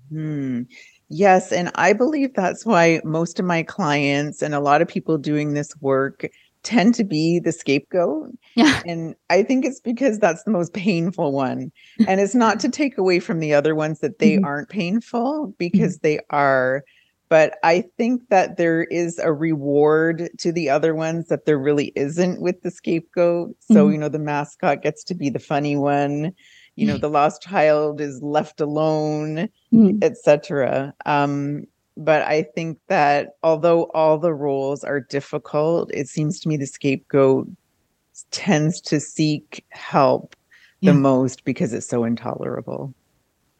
Hmm. 0.10 0.64
Yes. 1.10 1.52
And 1.52 1.72
I 1.76 1.94
believe 1.94 2.34
that's 2.34 2.66
why 2.66 3.00
most 3.04 3.40
of 3.40 3.46
my 3.46 3.64
clients 3.64 4.42
and 4.42 4.56
a 4.56 4.60
lot 4.60 4.82
of 4.82 4.88
people 4.88 5.18
doing 5.18 5.54
this 5.54 5.74
work 5.80 6.26
tend 6.66 6.96
to 6.96 7.04
be 7.06 7.40
the 7.40 7.52
scapegoat. 7.52 8.32
Yeah. 8.56 8.82
And 8.86 9.16
I 9.30 9.44
think 9.44 9.64
it's 9.64 9.80
because 9.80 10.20
that's 10.20 10.44
the 10.44 10.52
most 10.52 10.74
painful 10.74 11.32
one. 11.32 11.72
And 12.08 12.20
it's 12.20 12.36
not 12.36 12.60
to 12.62 12.70
take 12.70 12.98
away 12.98 13.20
from 13.20 13.40
the 13.40 13.54
other 13.54 13.76
ones 13.76 14.00
that 14.02 14.20
they 14.20 14.38
Mhm. 14.38 14.44
aren't 14.44 14.70
painful 14.70 15.54
because 15.58 16.00
they 16.00 16.20
are. 16.32 16.84
But 17.30 17.58
I 17.64 17.84
think 17.98 18.22
that 18.30 18.58
there 18.58 18.84
is 18.84 19.18
a 19.20 19.34
reward 19.34 20.30
to 20.40 20.52
the 20.52 20.70
other 20.70 20.94
ones 20.94 21.28
that 21.28 21.46
there 21.46 21.58
really 21.58 21.92
isn't 21.96 22.40
with 22.42 22.62
the 22.62 22.70
scapegoat. 22.72 23.56
So, 23.60 23.88
Mhm. 23.88 23.92
you 23.94 23.98
know, 23.98 24.10
the 24.10 24.20
mascot 24.20 24.84
gets 24.84 25.04
to 25.06 25.16
be 25.16 25.30
the 25.30 25.40
funny 25.40 25.76
one. 25.76 26.34
You 26.76 26.86
know, 26.88 26.98
the 26.98 27.10
lost 27.10 27.42
child 27.42 28.02
is 28.02 28.22
left 28.22 28.60
alone 28.60 29.50
Mm. 29.74 30.04
etc. 30.04 30.94
Um, 31.06 31.66
but 31.98 32.24
I 32.24 32.44
think 32.44 32.80
that 32.88 33.32
although 33.44 33.84
all 33.94 34.18
the 34.18 34.34
roles 34.34 34.84
are 34.84 35.00
difficult, 35.00 35.92
it 35.94 36.08
seems 36.08 36.40
to 36.42 36.50
me 36.50 36.58
the 36.58 36.68
scapegoat 36.68 37.48
tends 38.32 38.82
to 38.82 39.00
seek 39.00 39.66
help 39.70 40.36
Yeah. 40.82 40.92
the 40.92 40.98
most 40.98 41.44
because 41.46 41.74
it's 41.74 41.88
so 41.88 42.04
intolerable. 42.04 42.94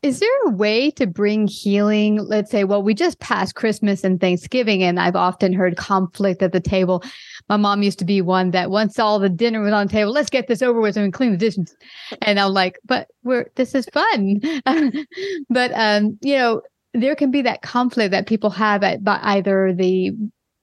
Is 0.02 0.20
there 0.20 0.42
a 0.46 0.52
way 0.52 0.92
to 0.92 1.08
bring 1.08 1.48
healing? 1.48 2.18
Let's 2.18 2.52
say, 2.52 2.64
well, 2.64 2.84
we 2.84 2.94
just 2.94 3.20
passed 3.20 3.56
Christmas 3.56 4.04
and 4.04 4.22
Thanksgiving, 4.22 4.84
and 4.84 5.00
I've 5.00 5.16
often 5.16 5.52
heard 5.52 5.78
conflict 5.78 6.44
at 6.44 6.52
the 6.52 6.60
table. 6.60 7.04
My 7.50 7.58
mom 7.58 7.82
used 7.82 7.98
to 8.00 8.06
be 8.06 8.22
one 8.22 8.52
that 8.52 8.70
once 8.70 9.00
all 9.00 9.18
the 9.18 9.30
dinner 9.30 9.62
was 9.62 9.74
on 9.74 9.88
the 9.88 9.92
table, 9.92 10.12
let's 10.12 10.30
get 10.30 10.48
this 10.48 10.62
over 10.62 10.80
with 10.80 10.96
and 10.96 11.12
clean 11.12 11.32
the 11.32 11.38
dishes. 11.38 11.76
And 12.22 12.40
I'm 12.40 12.54
like, 12.54 12.78
but 12.86 13.08
we're 13.24 13.50
this 13.56 13.74
is 13.74 13.88
fun. 13.92 14.42
but 15.50 15.72
um, 15.74 16.20
you 16.22 16.36
know, 16.36 16.62
there 16.96 17.16
can 17.16 17.32
be 17.32 17.42
that 17.42 17.62
conflict 17.62 18.12
that 18.12 18.28
people 18.28 18.50
have 18.50 18.84
at 18.84 19.04
by 19.04 19.20
either 19.22 19.74
the 19.74 20.12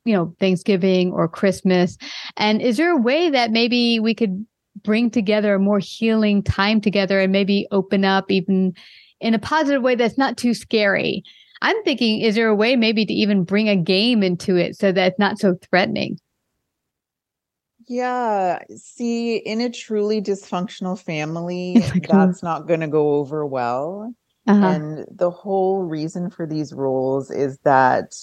you 0.05 0.15
know 0.15 0.35
Thanksgiving 0.41 1.13
or 1.13 1.29
Christmas. 1.29 1.97
And 2.37 2.61
is 2.61 2.77
there 2.77 2.93
a 2.93 3.01
way 3.01 3.31
that 3.31 3.51
maybe 3.51 4.01
we 4.01 4.15
could 4.15 4.45
bring 4.83 5.11
together 5.11 5.55
a 5.55 5.59
more 5.59 5.79
healing 5.79 6.43
time 6.43 6.81
together 6.81 7.21
and 7.21 7.33
maybe 7.33 7.67
open 7.71 8.05
up 8.05 8.31
even 8.31 8.75
in 9.21 9.35
a 9.35 9.39
positive 9.39 9.83
way 9.83 9.95
that's 9.95 10.19
not 10.19 10.37
too 10.37 10.55
scary. 10.55 11.23
I'm 11.61 11.81
thinking, 11.85 12.21
is 12.21 12.35
there 12.35 12.49
a 12.49 12.55
way 12.55 12.75
maybe 12.75 13.07
to 13.07 13.13
even 13.13 13.45
bring 13.45 13.69
a 13.69 13.77
game 13.77 14.23
into 14.23 14.57
it 14.57 14.77
so 14.77 14.91
that 14.91 15.13
it's 15.13 15.19
not 15.19 15.39
so 15.39 15.57
threatening? 15.71 16.19
Yeah, 17.89 18.61
see, 18.77 19.37
in 19.37 19.61
a 19.61 19.71
truly 19.71 20.21
dysfunctional 20.21 20.99
family, 21.01 21.75
like, 21.93 22.07
oh. 22.11 22.27
that's 22.27 22.43
not 22.43 22.67
going 22.67 22.81
to 22.81 22.89
go 22.89 23.15
over 23.15 23.47
well. 23.47 24.13
Uh-huh. 24.47 24.67
And 24.67 25.07
the 25.11 25.31
whole 25.31 25.85
reason 25.85 26.31
for 26.31 26.47
these 26.47 26.73
rules 26.73 27.31
is 27.31 27.59
that, 27.59 28.15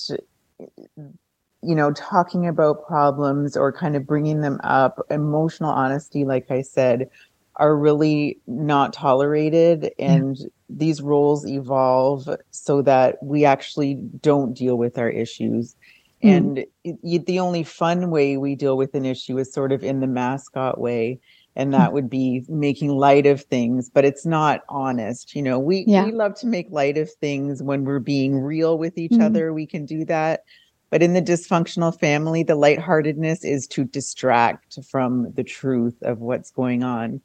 you 0.98 1.76
know, 1.76 1.92
talking 1.94 2.48
about 2.48 2.86
problems 2.86 3.56
or 3.56 3.72
kind 3.72 3.96
of 3.96 4.06
bringing 4.06 4.42
them 4.42 4.60
up, 4.64 5.00
emotional 5.10 5.72
honesty, 5.72 6.26
like 6.26 6.52
I 6.52 6.62
said, 6.62 7.10
are 7.56 7.76
really 7.76 8.40
not 8.48 8.94
tolerated. 8.94 9.92
And 9.98 10.38
these 10.70 11.02
rules 11.02 11.48
evolve 11.48 12.30
so 12.52 12.82
that 12.82 13.22
we 13.24 13.46
actually 13.46 13.96
don't 13.96 14.54
deal 14.54 14.78
with 14.78 14.98
our 14.98 15.10
issues. 15.10 15.76
Mm. 16.24 16.38
And 16.38 16.58
it, 16.84 16.98
y- 17.02 17.24
the 17.26 17.40
only 17.40 17.64
fun 17.64 18.12
way 18.12 18.38
we 18.38 18.56
deal 18.56 18.78
with 18.78 18.94
an 18.94 19.06
issue 19.06 19.38
is 19.38 19.54
sort 19.54 19.72
of 19.72 19.84
in 19.84 20.00
the 20.00 20.08
mascot 20.08 20.80
way 20.80 21.20
and 21.60 21.74
that 21.74 21.92
would 21.92 22.10
be 22.10 22.46
making 22.48 22.89
light 22.89 23.25
of 23.25 23.44
things 23.44 23.89
but 23.89 24.06
it's 24.06 24.25
not 24.25 24.62
honest 24.70 25.36
you 25.36 25.42
know 25.42 25.60
we 25.60 25.84
Yeah. 25.88 26.06
we 26.06 26.12
love 26.13 26.34
to 26.39 26.48
make 26.48 26.68
light 26.72 26.98
of 26.98 27.12
things 27.16 27.62
when 27.62 27.84
we're 27.84 28.00
being 28.00 28.39
real 28.39 28.78
with 28.78 28.98
each 28.98 29.12
Mhm. 29.12 29.25
other 29.25 29.54
we 29.54 29.68
can 29.68 29.86
do 29.86 30.06
that 30.06 30.44
but 30.89 31.04
in 31.04 31.13
the 31.13 31.22
dysfunctional 31.22 31.98
family 32.00 32.44
the 32.44 32.56
lightheartedness 32.56 33.44
is 33.44 33.68
to 33.68 33.84
distract 33.84 34.80
from 34.89 35.32
the 35.34 35.44
truth 35.44 36.01
of 36.01 36.20
what's 36.20 36.50
going 36.50 36.82
on 36.82 37.22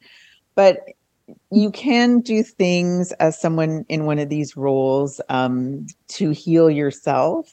but 0.55 0.79
you 1.51 1.71
can 1.71 2.19
do 2.19 2.43
things 2.43 3.11
as 3.13 3.39
someone 3.39 3.85
in 3.89 4.05
one 4.05 4.19
of 4.19 4.29
these 4.29 4.55
roles 4.55 5.19
um, 5.29 5.87
to 6.07 6.29
heal 6.31 6.69
yourself 6.69 7.51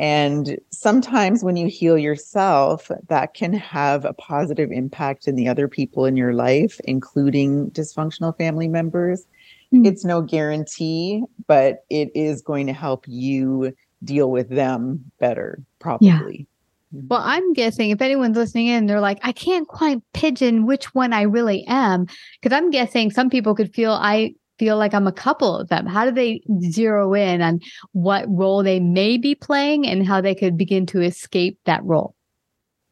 and 0.00 0.58
sometimes 0.70 1.44
when 1.44 1.58
you 1.58 1.66
heal 1.66 1.98
yourself, 1.98 2.90
that 3.08 3.34
can 3.34 3.52
have 3.52 4.06
a 4.06 4.14
positive 4.14 4.72
impact 4.72 5.28
in 5.28 5.36
the 5.36 5.46
other 5.46 5.68
people 5.68 6.06
in 6.06 6.16
your 6.16 6.32
life, 6.32 6.80
including 6.84 7.70
dysfunctional 7.72 8.34
family 8.38 8.66
members. 8.66 9.26
Mm. 9.74 9.86
It's 9.86 10.02
no 10.02 10.22
guarantee, 10.22 11.22
but 11.46 11.84
it 11.90 12.10
is 12.14 12.40
going 12.40 12.66
to 12.68 12.72
help 12.72 13.04
you 13.06 13.76
deal 14.02 14.30
with 14.30 14.48
them 14.48 15.04
better, 15.18 15.62
probably. 15.80 16.46
Well, 16.92 17.20
I'm 17.22 17.52
guessing 17.52 17.90
if 17.90 18.00
anyone's 18.00 18.38
listening 18.38 18.68
in, 18.68 18.86
they're 18.86 19.00
like, 19.00 19.20
I 19.22 19.32
can't 19.32 19.68
quite 19.68 20.00
pigeon 20.14 20.64
which 20.64 20.94
one 20.94 21.12
I 21.12 21.22
really 21.22 21.66
am. 21.66 22.06
Because 22.40 22.56
I'm 22.56 22.70
guessing 22.70 23.10
some 23.10 23.28
people 23.28 23.54
could 23.54 23.74
feel 23.74 23.92
I 23.92 24.34
feel 24.60 24.76
like 24.76 24.92
I'm 24.92 25.06
a 25.06 25.12
couple 25.12 25.56
of 25.56 25.68
them. 25.70 25.86
How 25.86 26.04
do 26.04 26.10
they 26.10 26.42
zero 26.70 27.14
in 27.14 27.40
on 27.40 27.60
what 27.92 28.26
role 28.28 28.62
they 28.62 28.78
may 28.78 29.16
be 29.16 29.34
playing 29.34 29.86
and 29.86 30.06
how 30.06 30.20
they 30.20 30.34
could 30.34 30.58
begin 30.58 30.84
to 30.86 31.00
escape 31.00 31.58
that 31.64 31.82
role? 31.82 32.14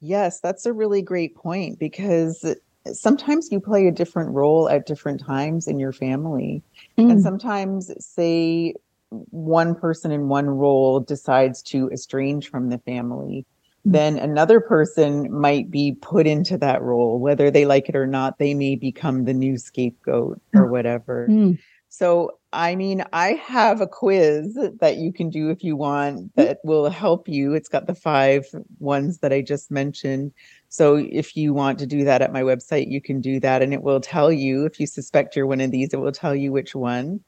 Yes, 0.01 0.41
that's 0.41 0.65
a 0.65 0.73
really 0.73 1.03
great 1.03 1.37
point 1.37 1.79
because 1.79 2.43
sometimes 2.91 3.53
you 3.53 3.61
play 3.61 3.87
a 3.87 3.93
different 3.93 4.31
role 4.31 4.67
at 4.71 4.87
different 4.87 5.21
times 5.21 5.69
in 5.69 5.79
your 5.79 5.93
family. 5.93 6.63
And 6.97 7.19
Mm. 7.19 7.23
sometimes, 7.23 7.93
say, 7.99 8.75
one 9.11 9.75
person 9.75 10.11
in 10.11 10.29
one 10.29 10.49
role 10.49 11.01
decides 11.01 11.63
to 11.65 11.89
estrange 11.91 12.49
from 12.49 12.71
the 12.71 12.79
family. 12.79 13.45
Then 13.85 14.19
another 14.19 14.61
person 14.61 15.33
might 15.33 15.71
be 15.71 15.93
put 15.93 16.27
into 16.27 16.59
that 16.59 16.83
role, 16.83 17.19
whether 17.19 17.51
they 17.51 17.65
like 17.65 17.89
it 17.89 17.97
or 17.97 18.07
not. 18.07 18.39
They 18.39 18.55
may 18.55 18.77
become 18.77 19.25
the 19.25 19.35
new 19.35 19.57
scapegoat 19.57 20.41
or 20.55 20.67
whatever. 20.67 21.27
Mm. 21.31 21.59
So, 21.89 22.39
I 22.53 22.77
mean, 22.77 23.03
I 23.13 23.33
have 23.33 23.81
a 23.81 23.87
quiz 23.87 24.59
that 24.81 24.99
you 24.99 25.13
can 25.13 25.31
do 25.31 25.51
if 25.51 25.65
you 25.65 25.75
want 25.75 26.35
that 26.37 26.59
will 26.63 26.91
help 26.91 27.29
you. 27.29 27.55
It's 27.55 27.69
got 27.69 27.87
the 27.87 27.95
five 27.95 28.45
ones 28.79 29.19
that 29.19 29.33
I 29.33 29.41
just 29.41 29.71
mentioned. 29.71 30.33
So, 30.69 30.97
if 30.97 31.35
you 31.35 31.55
want 31.55 31.79
to 31.79 31.87
do 31.87 32.05
that 32.05 32.21
at 32.21 32.33
my 32.33 32.43
website, 32.43 32.91
you 32.91 33.01
can 33.01 33.21
do 33.21 33.41
that 33.41 33.63
and 33.63 33.73
it 33.73 33.83
will 33.83 34.01
tell 34.01 34.31
you 34.31 34.67
if 34.67 34.79
you 34.79 34.87
suspect 34.87 35.35
you're 35.35 35.47
one 35.47 35.63
of 35.63 35.71
these, 35.71 35.95
it 35.95 36.01
will 36.01 36.13
tell 36.13 36.35
you 36.35 36.53
which 36.53 36.75
one. 36.75 37.21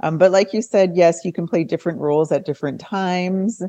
Um, 0.00 0.18
but 0.18 0.30
like 0.30 0.52
you 0.52 0.62
said, 0.62 0.92
yes, 0.94 1.24
you 1.24 1.32
can 1.32 1.46
play 1.46 1.64
different 1.64 2.00
roles 2.00 2.32
at 2.32 2.44
different 2.44 2.80
times. 2.80 3.62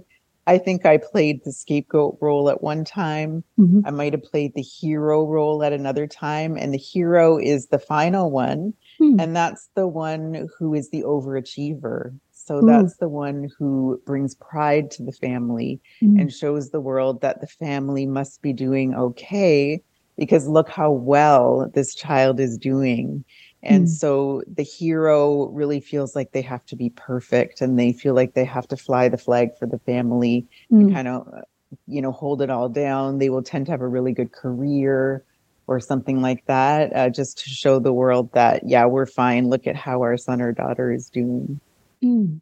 I 0.47 0.57
think 0.57 0.85
I 0.85 0.97
played 0.97 1.41
the 1.43 1.51
scapegoat 1.51 2.17
role 2.21 2.49
at 2.49 2.63
one 2.63 2.83
time. 2.85 3.43
Mhm. 3.59 3.81
I 3.85 3.91
might 3.91 4.13
have 4.13 4.23
played 4.23 4.53
the 4.55 4.61
hero 4.61 5.25
role 5.25 5.61
at 5.63 5.73
another 5.73 6.07
time. 6.07 6.57
And 6.57 6.73
the 6.73 6.77
hero 6.77 7.37
is 7.37 7.67
the 7.67 7.77
final 7.79 8.31
one. 8.31 8.73
Hmm. 8.97 9.19
And 9.19 9.35
that's 9.35 9.69
the 9.75 9.87
one 9.87 10.47
who 10.57 10.73
is 10.73 10.89
the 10.89 11.03
overachiever. 11.03 12.13
So 12.31 12.59
Ooh. 12.63 12.65
that's 12.65 12.95
the 12.97 13.09
one 13.09 13.49
who 13.59 14.01
brings 14.05 14.35
pride 14.35 14.89
to 14.91 15.03
the 15.03 15.11
family 15.11 15.81
Mm. 16.01 16.21
and 16.21 16.31
shows 16.33 16.69
the 16.69 16.79
world 16.81 17.21
that 17.21 17.41
the 17.41 17.47
family 17.47 18.05
must 18.05 18.41
be 18.41 18.53
doing 18.53 18.95
okay 18.95 19.81
because 20.17 20.47
look 20.47 20.69
how 20.69 20.91
well 20.91 21.69
this 21.75 21.93
child 21.93 22.39
is 22.39 22.57
doing. 22.57 23.23
And 23.63 23.85
Mm. 23.85 23.89
so 23.89 24.43
the 24.47 24.63
hero 24.63 25.47
really 25.49 25.79
feels 25.81 26.15
like 26.15 26.31
they 26.31 26.41
have 26.43 26.65
to 26.67 26.75
be 26.75 26.89
perfect 26.91 27.61
and 27.61 27.77
they 27.77 27.91
feel 27.93 28.13
like 28.13 28.33
they 28.33 28.45
have 28.45 28.67
to 28.69 28.77
fly 28.77 29.09
the 29.09 29.17
flag 29.17 29.49
for 29.57 29.65
the 29.67 29.79
family 29.79 30.47
and 30.79 30.89
Mm. 30.89 30.93
kind 30.93 31.07
of, 31.07 31.27
uh, 31.33 31.41
you 31.87 32.01
know, 32.01 32.11
hold 32.11 32.41
it 32.41 32.49
all 32.49 32.69
down. 32.69 33.17
They 33.17 33.29
will 33.29 33.43
tend 33.43 33.65
to 33.67 33.71
have 33.71 33.81
a 33.81 33.87
really 33.87 34.13
good 34.13 34.31
career 34.31 35.25
or 35.67 35.79
something 35.79 36.21
like 36.21 36.45
that, 36.47 36.95
uh, 36.95 37.09
just 37.09 37.39
to 37.39 37.49
show 37.49 37.79
the 37.79 37.93
world 37.93 38.29
that, 38.33 38.61
yeah, 38.65 38.85
we're 38.85 39.05
fine. 39.05 39.49
Look 39.49 39.67
at 39.67 39.75
how 39.75 40.01
our 40.01 40.17
son 40.17 40.41
or 40.41 40.53
daughter 40.53 40.91
is 40.93 41.09
doing. 41.09 41.59
Mm. 42.03 42.39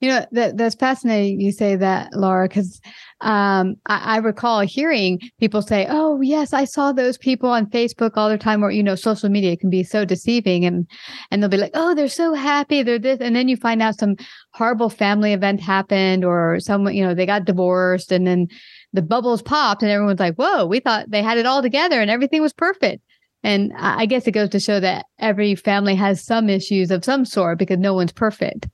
You 0.00 0.08
know 0.08 0.26
that 0.32 0.56
that's 0.56 0.74
fascinating. 0.74 1.40
You 1.40 1.52
say 1.52 1.76
that, 1.76 2.14
Laura, 2.14 2.48
because 2.48 2.80
um, 3.20 3.74
I, 3.84 4.14
I 4.14 4.16
recall 4.16 4.60
hearing 4.60 5.20
people 5.38 5.60
say, 5.60 5.86
"Oh, 5.90 6.22
yes, 6.22 6.54
I 6.54 6.64
saw 6.64 6.90
those 6.90 7.18
people 7.18 7.50
on 7.50 7.66
Facebook 7.66 8.12
all 8.16 8.30
the 8.30 8.38
time." 8.38 8.64
Or 8.64 8.70
you 8.70 8.82
know, 8.82 8.94
social 8.94 9.28
media 9.28 9.58
can 9.58 9.68
be 9.68 9.82
so 9.82 10.06
deceiving, 10.06 10.64
and 10.64 10.88
and 11.30 11.42
they'll 11.42 11.50
be 11.50 11.58
like, 11.58 11.72
"Oh, 11.74 11.94
they're 11.94 12.08
so 12.08 12.32
happy, 12.32 12.82
they're 12.82 12.98
this," 12.98 13.20
and 13.20 13.36
then 13.36 13.48
you 13.48 13.56
find 13.58 13.82
out 13.82 13.98
some 13.98 14.16
horrible 14.54 14.88
family 14.88 15.34
event 15.34 15.60
happened, 15.60 16.24
or 16.24 16.60
someone, 16.60 16.94
you 16.94 17.04
know, 17.04 17.12
they 17.14 17.26
got 17.26 17.44
divorced, 17.44 18.10
and 18.10 18.26
then 18.26 18.46
the 18.94 19.02
bubbles 19.02 19.42
popped, 19.42 19.82
and 19.82 19.90
everyone's 19.90 20.20
like, 20.20 20.36
"Whoa, 20.36 20.64
we 20.64 20.80
thought 20.80 21.10
they 21.10 21.22
had 21.22 21.36
it 21.36 21.44
all 21.46 21.60
together, 21.60 22.00
and 22.00 22.10
everything 22.10 22.40
was 22.40 22.54
perfect." 22.54 23.02
And 23.42 23.70
I 23.76 24.00
I 24.00 24.06
guess 24.06 24.26
it 24.26 24.32
goes 24.32 24.48
to 24.50 24.60
show 24.60 24.80
that 24.80 25.04
every 25.18 25.54
family 25.56 25.94
has 25.94 26.24
some 26.24 26.48
issues 26.48 26.90
of 26.90 27.04
some 27.04 27.26
sort 27.26 27.58
because 27.58 27.78
no 27.78 27.92
one's 27.92 28.12
perfect. 28.12 28.66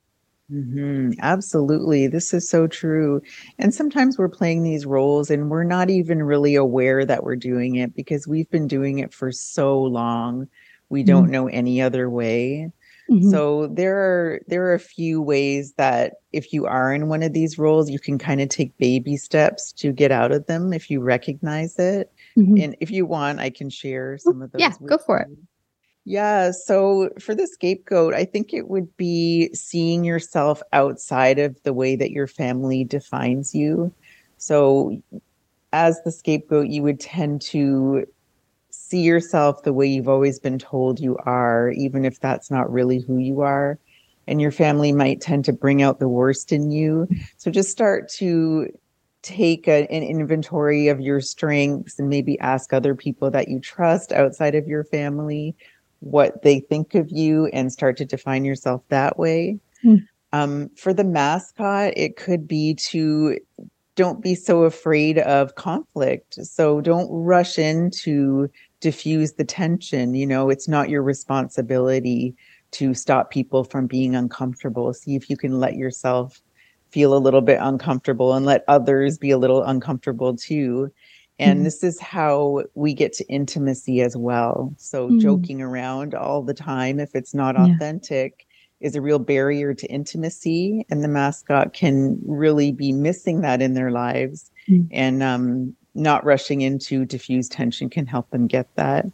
Hmm 0.48 1.12
Absolutely. 1.20 2.06
This 2.06 2.32
is 2.32 2.48
so 2.48 2.66
true. 2.66 3.20
And 3.58 3.74
sometimes 3.74 4.18
we're 4.18 4.28
playing 4.28 4.62
these 4.62 4.86
roles 4.86 5.30
and 5.30 5.50
we're 5.50 5.64
not 5.64 5.90
even 5.90 6.22
really 6.22 6.54
aware 6.54 7.04
that 7.04 7.24
we're 7.24 7.36
doing 7.36 7.76
it 7.76 7.94
because 7.94 8.26
we've 8.26 8.50
been 8.50 8.68
doing 8.68 8.98
it 8.98 9.12
for 9.12 9.32
so 9.32 9.82
long. 9.82 10.48
We 10.88 11.02
don't 11.02 11.30
know 11.30 11.48
any 11.48 11.82
other 11.82 12.08
way. 12.08 12.70
Mm-hmm. 13.10 13.30
So 13.30 13.68
there 13.68 13.96
are 13.98 14.40
there 14.48 14.66
are 14.66 14.74
a 14.74 14.80
few 14.80 15.22
ways 15.22 15.74
that 15.74 16.14
if 16.32 16.52
you 16.52 16.66
are 16.66 16.92
in 16.92 17.08
one 17.08 17.22
of 17.22 17.32
these 17.32 17.56
roles, 17.56 17.88
you 17.88 18.00
can 18.00 18.18
kind 18.18 18.40
of 18.40 18.48
take 18.48 18.76
baby 18.78 19.16
steps 19.16 19.72
to 19.74 19.92
get 19.92 20.10
out 20.10 20.32
of 20.32 20.46
them 20.46 20.72
if 20.72 20.90
you 20.90 21.00
recognize 21.00 21.78
it. 21.78 22.12
Mm-hmm. 22.36 22.56
And 22.60 22.76
if 22.80 22.90
you 22.90 23.06
want, 23.06 23.38
I 23.38 23.50
can 23.50 23.70
share 23.70 24.18
some 24.18 24.42
of 24.42 24.50
those. 24.50 24.60
Yeah, 24.60 24.72
go 24.84 24.98
for 24.98 25.24
you. 25.28 25.32
it. 25.32 25.38
Yeah. 26.08 26.52
So 26.52 27.10
for 27.18 27.34
the 27.34 27.48
scapegoat, 27.48 28.14
I 28.14 28.24
think 28.24 28.54
it 28.54 28.68
would 28.68 28.96
be 28.96 29.52
seeing 29.52 30.04
yourself 30.04 30.62
outside 30.72 31.40
of 31.40 31.60
the 31.64 31.72
way 31.72 31.96
that 31.96 32.12
your 32.12 32.28
family 32.28 32.84
defines 32.84 33.56
you. 33.56 33.92
So 34.38 35.02
as 35.72 36.00
the 36.04 36.12
scapegoat, 36.12 36.68
you 36.68 36.84
would 36.84 37.00
tend 37.00 37.42
to 37.42 38.04
see 38.70 39.00
yourself 39.00 39.64
the 39.64 39.72
way 39.72 39.88
you've 39.88 40.08
always 40.08 40.38
been 40.38 40.60
told 40.60 41.00
you 41.00 41.16
are, 41.26 41.72
even 41.72 42.04
if 42.04 42.20
that's 42.20 42.52
not 42.52 42.70
really 42.70 43.00
who 43.00 43.18
you 43.18 43.40
are. 43.40 43.76
And 44.28 44.40
your 44.40 44.52
family 44.52 44.92
might 44.92 45.20
tend 45.20 45.44
to 45.46 45.52
bring 45.52 45.82
out 45.82 45.98
the 45.98 46.08
worst 46.08 46.52
in 46.52 46.70
you. 46.70 47.08
So 47.36 47.50
just 47.50 47.70
start 47.70 48.08
to 48.10 48.68
take 49.22 49.66
a, 49.66 49.90
an 49.90 50.04
inventory 50.04 50.86
of 50.86 51.00
your 51.00 51.20
strengths 51.20 51.98
and 51.98 52.08
maybe 52.08 52.38
ask 52.38 52.72
other 52.72 52.94
people 52.94 53.28
that 53.32 53.48
you 53.48 53.58
trust 53.58 54.12
outside 54.12 54.54
of 54.54 54.68
your 54.68 54.84
family 54.84 55.56
what 56.00 56.42
they 56.42 56.60
think 56.60 56.94
of 56.94 57.10
you 57.10 57.46
and 57.46 57.72
start 57.72 57.96
to 57.98 58.04
define 58.04 58.44
yourself 58.44 58.82
that 58.88 59.18
way. 59.18 59.58
Mm. 59.84 60.06
Um, 60.32 60.70
for 60.76 60.92
the 60.92 61.04
mascot, 61.04 61.92
it 61.96 62.16
could 62.16 62.46
be 62.46 62.74
to 62.74 63.38
don't 63.94 64.22
be 64.22 64.34
so 64.34 64.64
afraid 64.64 65.18
of 65.18 65.54
conflict. 65.54 66.34
So 66.44 66.82
don't 66.82 67.08
rush 67.10 67.58
in 67.58 67.90
to 68.02 68.50
diffuse 68.80 69.32
the 69.32 69.44
tension. 69.44 70.14
You 70.14 70.26
know, 70.26 70.50
it's 70.50 70.68
not 70.68 70.90
your 70.90 71.02
responsibility 71.02 72.36
to 72.72 72.92
stop 72.92 73.30
people 73.30 73.64
from 73.64 73.86
being 73.86 74.14
uncomfortable. 74.14 74.92
See 74.92 75.16
if 75.16 75.30
you 75.30 75.36
can 75.36 75.58
let 75.58 75.76
yourself 75.76 76.42
feel 76.90 77.16
a 77.16 77.18
little 77.18 77.40
bit 77.40 77.58
uncomfortable 77.60 78.34
and 78.34 78.44
let 78.44 78.64
others 78.68 79.18
be 79.18 79.30
a 79.30 79.38
little 79.38 79.62
uncomfortable 79.62 80.36
too. 80.36 80.92
And 81.38 81.60
mm. 81.60 81.64
this 81.64 81.82
is 81.82 82.00
how 82.00 82.64
we 82.74 82.94
get 82.94 83.12
to 83.14 83.26
intimacy 83.26 84.00
as 84.00 84.16
well. 84.16 84.74
So 84.78 85.10
mm. 85.10 85.20
joking 85.20 85.60
around 85.60 86.14
all 86.14 86.42
the 86.42 86.54
time, 86.54 86.98
if 86.98 87.14
it's 87.14 87.34
not 87.34 87.56
authentic, 87.60 88.46
yeah. 88.80 88.86
is 88.86 88.96
a 88.96 89.02
real 89.02 89.18
barrier 89.18 89.74
to 89.74 89.86
intimacy. 89.88 90.86
And 90.90 91.04
the 91.04 91.08
mascot 91.08 91.74
can 91.74 92.18
really 92.24 92.72
be 92.72 92.92
missing 92.92 93.42
that 93.42 93.60
in 93.60 93.74
their 93.74 93.90
lives. 93.90 94.50
Mm. 94.68 94.88
And 94.90 95.22
um, 95.22 95.76
not 95.96 96.24
rushing 96.24 96.60
into 96.60 97.04
diffuse 97.04 97.48
tension 97.48 97.88
can 97.88 98.06
help 98.06 98.30
them 98.30 98.46
get 98.46 98.74
that. 98.76 99.06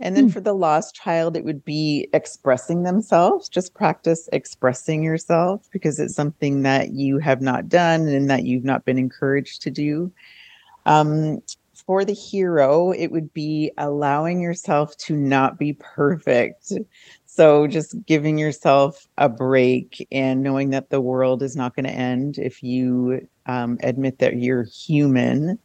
And 0.00 0.16
then 0.16 0.28
mm. 0.28 0.32
for 0.32 0.40
the 0.40 0.54
lost 0.54 0.94
child, 0.94 1.36
it 1.36 1.44
would 1.44 1.64
be 1.64 2.08
expressing 2.12 2.84
themselves. 2.84 3.48
Just 3.48 3.74
practice 3.74 4.28
expressing 4.32 5.02
yourself 5.02 5.68
because 5.72 5.98
it's 5.98 6.14
something 6.14 6.62
that 6.62 6.92
you 6.92 7.18
have 7.18 7.42
not 7.42 7.68
done 7.68 8.08
and 8.08 8.30
that 8.30 8.44
you've 8.44 8.64
not 8.64 8.84
been 8.84 8.98
encouraged 8.98 9.62
to 9.62 9.70
do. 9.70 10.12
Um, 10.86 11.42
for 11.88 12.04
the 12.04 12.12
hero, 12.12 12.90
it 12.90 13.10
would 13.10 13.32
be 13.32 13.72
allowing 13.78 14.42
yourself 14.42 14.94
to 14.98 15.16
not 15.16 15.58
be 15.58 15.72
perfect. 15.72 16.70
So 17.24 17.66
just 17.66 17.96
giving 18.04 18.36
yourself 18.36 19.08
a 19.16 19.30
break 19.30 20.06
and 20.12 20.42
knowing 20.42 20.68
that 20.70 20.90
the 20.90 21.00
world 21.00 21.42
is 21.42 21.56
not 21.56 21.74
going 21.74 21.86
to 21.86 21.90
end 21.90 22.36
if 22.36 22.62
you 22.62 23.26
um, 23.46 23.78
admit 23.82 24.18
that 24.18 24.36
you're 24.36 24.64
human. 24.64 25.58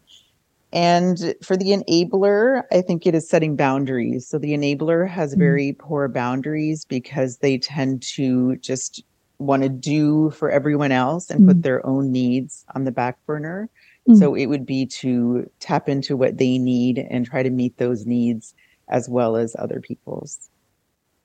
And 0.71 1.35
for 1.43 1.57
the 1.57 1.71
enabler, 1.71 2.63
I 2.71 2.79
think 2.79 3.05
it 3.05 3.15
is 3.15 3.27
setting 3.27 3.57
boundaries. 3.57 4.25
So 4.25 4.39
the 4.39 4.53
enabler 4.53 5.05
has 5.09 5.31
mm-hmm. 5.31 5.41
very 5.41 5.73
poor 5.73 6.07
boundaries 6.07 6.85
because 6.85 7.39
they 7.39 7.57
tend 7.57 8.01
to 8.13 8.55
just 8.57 9.03
want 9.39 9.63
to 9.63 9.69
do 9.69 10.29
for 10.29 10.49
everyone 10.49 10.93
else 10.93 11.29
and 11.29 11.41
mm-hmm. 11.41 11.49
put 11.49 11.63
their 11.63 11.85
own 11.85 12.13
needs 12.13 12.63
on 12.75 12.85
the 12.85 12.93
back 12.93 13.17
burner. 13.25 13.69
Mm-hmm. 14.07 14.19
So 14.19 14.35
it 14.35 14.47
would 14.47 14.65
be 14.65 14.85
to 14.87 15.49
tap 15.59 15.87
into 15.87 16.17
what 16.17 16.37
they 16.37 16.57
need 16.57 16.99
and 17.09 17.25
try 17.25 17.43
to 17.43 17.49
meet 17.49 17.77
those 17.77 18.05
needs 18.05 18.53
as 18.89 19.07
well 19.07 19.35
as 19.35 19.55
other 19.57 19.79
people's. 19.79 20.49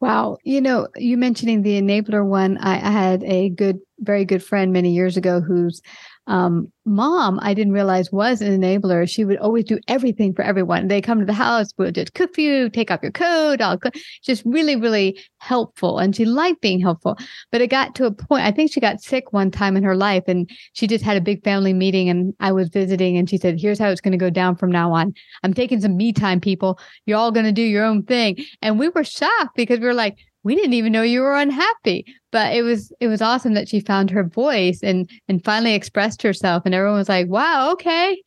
Wow. 0.01 0.38
You 0.45 0.61
know, 0.61 0.87
you 0.95 1.17
mentioning 1.17 1.62
the 1.62 1.81
enabler 1.81 2.25
one, 2.25 2.57
I, 2.59 2.75
I 2.77 2.91
had 2.91 3.25
a 3.25 3.49
good, 3.49 3.81
very 3.99 4.25
good 4.25 4.45
friend 4.45 4.73
many 4.73 4.93
years 4.93 5.17
ago 5.17 5.41
whose 5.41 5.83
um, 6.29 6.71
mom, 6.85 7.38
I 7.43 7.55
didn't 7.55 7.73
realize 7.73 8.12
was 8.12 8.43
an 8.43 8.61
enabler. 8.61 9.09
She 9.09 9.25
would 9.25 9.38
always 9.38 9.64
do 9.64 9.79
everything 9.88 10.35
for 10.35 10.43
everyone. 10.43 10.88
They 10.88 11.01
come 11.01 11.19
to 11.21 11.25
the 11.25 11.33
house, 11.33 11.69
we'll 11.79 11.91
just 11.91 12.12
cook 12.12 12.35
for 12.35 12.43
you, 12.43 12.69
take 12.69 12.91
off 12.91 13.01
your 13.03 13.12
coat. 13.12 13.61
I'll. 13.61 13.79
Just 14.23 14.43
really, 14.45 14.77
really 14.77 15.19
helpful. 15.38 15.99
And 15.99 16.14
she 16.14 16.27
liked 16.27 16.61
being 16.61 16.81
helpful. 16.81 17.17
But 17.51 17.62
it 17.62 17.69
got 17.69 17.95
to 17.97 18.05
a 18.05 18.11
point, 18.11 18.45
I 18.45 18.53
think 18.53 18.71
she 18.71 18.81
got 18.81 19.01
sick 19.01 19.33
one 19.33 19.51
time 19.51 19.77
in 19.77 19.83
her 19.83 19.97
life 19.97 20.25
and 20.27 20.51
she 20.75 20.87
just 20.87 21.05
had 21.05 21.17
a 21.17 21.23
big 21.23 21.43
family 21.43 21.73
meeting 21.73 22.11
and 22.11 22.35
I 22.41 22.53
was 22.53 22.69
visiting 22.69 23.17
and 23.17 23.29
she 23.29 23.38
said, 23.38 23.59
here's 23.59 23.79
how 23.79 23.88
it's 23.88 24.01
going 24.01 24.12
to 24.12 24.19
go 24.19 24.31
down 24.31 24.57
from 24.57 24.71
now 24.71 24.93
on. 24.93 25.14
I'm 25.43 25.55
taking 25.55 25.81
some 25.81 25.97
me 25.97 26.12
time, 26.12 26.41
people. 26.41 26.79
You're 27.07 27.19
all 27.19 27.33
going 27.33 27.47
to 27.47 27.53
do 27.53 27.62
your 27.62 27.85
own 27.85 28.03
thing. 28.03 28.45
And 28.61 28.79
we 28.79 28.91
were 28.91 29.05
shocked 29.05 29.57
because 29.57 29.81
we 29.81 29.87
were 29.87 29.95
like, 29.95 30.19
we 30.44 30.55
didn't 30.55 30.74
even 30.74 30.92
know 30.92 31.03
you 31.03 31.20
were 31.20 31.37
unhappy 31.37 32.05
but 32.31 32.55
it 32.55 32.62
was 32.62 32.92
it 33.01 33.09
was 33.09 33.22
awesome 33.22 33.55
that 33.55 33.68
she 33.68 33.81
found 33.81 34.11
her 34.11 34.24
voice 34.24 34.81
and 34.83 35.11
and 35.29 35.44
finally 35.44 35.74
expressed 35.74 36.22
herself 36.22 36.62
and 36.64 36.74
everyone 36.74 36.98
was 36.98 37.09
like 37.09 37.29
wow 37.29 37.72
okay. 37.72 38.22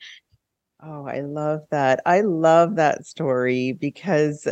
Oh 0.83 1.05
i 1.05 1.21
love 1.21 1.61
that. 1.69 2.01
I 2.05 2.21
love 2.21 2.75
that 2.75 3.05
story 3.05 3.73
because 3.73 4.47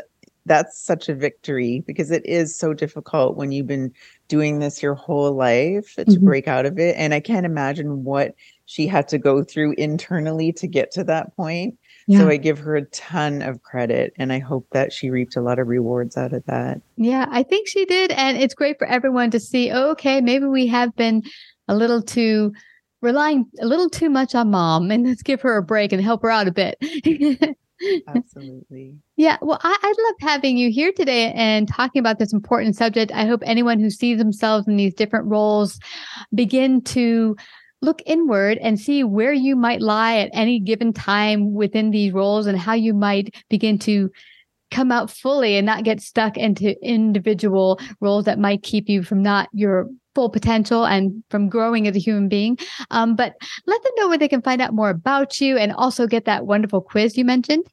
that's 0.45 0.79
such 0.79 1.09
a 1.09 1.15
victory 1.15 1.83
because 1.85 2.11
it 2.11 2.25
is 2.25 2.55
so 2.55 2.73
difficult 2.73 3.35
when 3.35 3.51
you've 3.51 3.67
been 3.67 3.93
doing 4.27 4.59
this 4.59 4.81
your 4.81 4.95
whole 4.95 5.33
life 5.33 5.95
to 5.95 6.05
mm-hmm. 6.05 6.25
break 6.25 6.47
out 6.47 6.65
of 6.65 6.79
it 6.79 6.95
and 6.97 7.13
i 7.13 7.19
can't 7.19 7.45
imagine 7.45 8.03
what 8.03 8.33
she 8.65 8.87
had 8.87 9.07
to 9.07 9.17
go 9.17 9.43
through 9.43 9.73
internally 9.77 10.51
to 10.53 10.65
get 10.65 10.91
to 10.91 11.03
that 11.03 11.35
point 11.35 11.77
yeah. 12.09 12.21
So 12.21 12.27
I 12.27 12.37
give 12.37 12.57
her 12.57 12.75
a 12.75 12.85
ton 12.85 13.43
of 13.43 13.61
credit 13.61 14.13
and 14.17 14.33
I 14.33 14.39
hope 14.39 14.65
that 14.71 14.91
she 14.91 15.11
reaped 15.11 15.35
a 15.35 15.41
lot 15.41 15.59
of 15.59 15.67
rewards 15.67 16.17
out 16.17 16.33
of 16.33 16.43
that. 16.47 16.81
Yeah, 16.97 17.27
I 17.29 17.43
think 17.43 17.67
she 17.67 17.85
did. 17.85 18.09
And 18.09 18.35
it's 18.35 18.55
great 18.55 18.79
for 18.79 18.87
everyone 18.87 19.29
to 19.29 19.39
see, 19.39 19.69
oh, 19.69 19.91
okay, 19.91 20.19
maybe 20.19 20.45
we 20.45 20.65
have 20.65 20.95
been 20.95 21.21
a 21.67 21.75
little 21.75 22.01
too 22.01 22.51
relying 23.03 23.45
a 23.61 23.67
little 23.67 23.91
too 23.91 24.09
much 24.09 24.33
on 24.33 24.49
mom 24.49 24.89
and 24.89 25.05
let's 25.05 25.21
give 25.21 25.39
her 25.41 25.55
a 25.57 25.61
break 25.61 25.91
and 25.91 26.01
help 26.01 26.23
her 26.23 26.31
out 26.31 26.47
a 26.47 26.51
bit. 26.51 26.77
Absolutely. 28.07 28.95
Yeah. 29.15 29.37
Well, 29.43 29.59
I, 29.63 29.77
I 29.79 29.93
love 30.03 30.15
having 30.19 30.57
you 30.57 30.71
here 30.71 30.91
today 30.91 31.31
and 31.33 31.67
talking 31.67 31.99
about 31.99 32.17
this 32.17 32.33
important 32.33 32.75
subject. 32.75 33.11
I 33.11 33.25
hope 33.25 33.41
anyone 33.45 33.79
who 33.79 33.91
sees 33.91 34.17
themselves 34.17 34.67
in 34.67 34.77
these 34.77 34.95
different 34.95 35.27
roles 35.27 35.79
begin 36.33 36.81
to 36.85 37.37
look 37.81 38.01
inward 38.05 38.57
and 38.59 38.79
see 38.79 39.03
where 39.03 39.33
you 39.33 39.55
might 39.55 39.81
lie 39.81 40.17
at 40.17 40.29
any 40.33 40.59
given 40.59 40.93
time 40.93 41.53
within 41.53 41.91
these 41.91 42.13
roles 42.13 42.45
and 42.45 42.57
how 42.57 42.73
you 42.73 42.93
might 42.93 43.35
begin 43.49 43.79
to 43.79 44.09
come 44.71 44.91
out 44.91 45.09
fully 45.09 45.55
and 45.55 45.65
not 45.65 45.83
get 45.83 46.01
stuck 46.01 46.37
into 46.37 46.75
individual 46.85 47.79
roles 48.01 48.25
that 48.25 48.39
might 48.39 48.63
keep 48.63 48.87
you 48.87 49.01
from 49.03 49.23
not 49.23 49.49
your 49.53 49.87
full 50.15 50.29
potential 50.29 50.85
and 50.85 51.23
from 51.29 51.49
growing 51.49 51.87
as 51.87 51.95
a 51.95 51.99
human 51.99 52.27
being. 52.27 52.57
Um, 52.91 53.15
but 53.15 53.35
let 53.65 53.81
them 53.83 53.93
know 53.95 54.09
where 54.09 54.17
they 54.17 54.27
can 54.27 54.41
find 54.41 54.61
out 54.61 54.73
more 54.73 54.89
about 54.89 55.39
you 55.39 55.57
and 55.57 55.71
also 55.73 56.07
get 56.07 56.25
that 56.25 56.45
wonderful 56.45 56.81
quiz 56.81 57.17
you 57.17 57.25
mentioned. 57.25 57.65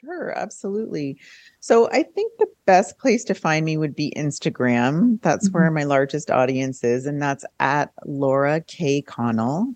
Sure, 0.00 0.36
absolutely. 0.36 1.18
So 1.60 1.88
I 1.90 2.02
think 2.02 2.32
the 2.38 2.46
best 2.66 2.98
place 2.98 3.24
to 3.24 3.34
find 3.34 3.64
me 3.64 3.76
would 3.76 3.96
be 3.96 4.12
Instagram. 4.16 5.20
That's 5.22 5.48
mm-hmm. 5.48 5.58
where 5.58 5.70
my 5.70 5.84
largest 5.84 6.30
audience 6.30 6.84
is, 6.84 7.06
and 7.06 7.20
that's 7.20 7.44
at 7.58 7.92
Laura 8.04 8.60
K. 8.60 9.02
Connell. 9.02 9.74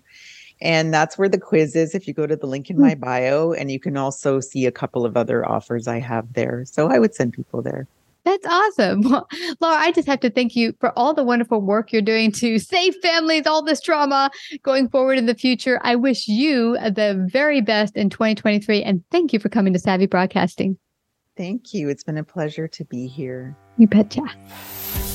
And 0.61 0.93
that's 0.93 1.17
where 1.17 1.27
the 1.27 1.37
quiz 1.37 1.75
is 1.75 1.93
if 1.93 2.07
you 2.07 2.13
go 2.13 2.25
to 2.25 2.37
the 2.37 2.47
link 2.47 2.69
in 2.69 2.79
my 2.79 2.95
mm. 2.95 2.99
bio. 3.01 3.51
And 3.51 3.69
you 3.69 3.81
can 3.81 3.97
also 3.97 4.39
see 4.39 4.65
a 4.65 4.71
couple 4.71 5.05
of 5.05 5.17
other 5.17 5.45
offers 5.45 5.89
I 5.89 5.99
have 5.99 6.31
there. 6.33 6.63
So 6.65 6.89
I 6.89 6.99
would 6.99 7.13
send 7.13 7.33
people 7.33 7.61
there. 7.61 7.85
That's 8.25 8.45
awesome. 8.45 9.01
Well, 9.13 9.27
Laura, 9.59 9.77
I 9.77 9.91
just 9.91 10.07
have 10.07 10.21
to 10.21 10.29
thank 10.29 10.55
you 10.55 10.73
for 10.79 10.97
all 10.97 11.13
the 11.13 11.23
wonderful 11.23 11.61
work 11.61 11.91
you're 11.91 12.01
doing 12.01 12.31
to 12.33 12.57
save 12.73 12.95
families, 13.01 13.45
all 13.45 13.61
this 13.61 13.81
trauma 13.81 14.31
going 14.63 14.89
forward 14.89 15.17
in 15.17 15.25
the 15.25 15.35
future. 15.35 15.79
I 15.83 15.95
wish 15.95 16.27
you 16.27 16.77
the 16.77 17.27
very 17.31 17.61
best 17.61 17.95
in 17.95 18.09
2023. 18.09 18.81
And 18.81 19.03
thank 19.11 19.33
you 19.33 19.39
for 19.39 19.49
coming 19.49 19.73
to 19.73 19.79
Savvy 19.79 20.07
Broadcasting. 20.07 20.77
Thank 21.35 21.73
you. 21.73 21.89
It's 21.89 22.03
been 22.03 22.17
a 22.17 22.23
pleasure 22.23 22.67
to 22.67 22.85
be 22.85 23.07
here. 23.07 23.55
You 23.77 23.87
betcha. 23.87 24.23